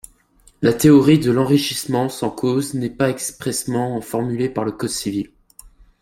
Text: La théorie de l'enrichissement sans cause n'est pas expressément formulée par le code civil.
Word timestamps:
La 0.63 0.73
théorie 0.73 1.19
de 1.19 1.29
l'enrichissement 1.31 2.09
sans 2.09 2.31
cause 2.31 2.73
n'est 2.73 2.89
pas 2.89 3.11
expressément 3.11 4.01
formulée 4.01 4.49
par 4.49 4.65
le 4.65 4.71
code 4.71 4.89
civil. 4.89 5.29